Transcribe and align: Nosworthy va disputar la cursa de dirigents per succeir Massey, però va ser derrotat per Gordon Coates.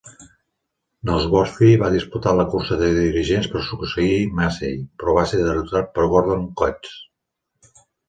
Nosworthy 1.09 1.69
va 1.81 1.91
disputar 1.97 2.33
la 2.39 2.47
cursa 2.55 2.79
de 2.81 2.89
dirigents 2.97 3.51
per 3.53 3.63
succeir 3.69 4.19
Massey, 4.41 4.77
però 4.99 5.19
va 5.21 5.29
ser 5.35 5.45
derrotat 5.47 5.97
per 6.01 6.11
Gordon 6.19 6.53
Coates. 6.65 7.01